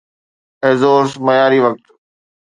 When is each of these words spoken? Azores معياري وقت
Azores 0.69 1.13
معياري 1.25 1.59
وقت 1.63 1.83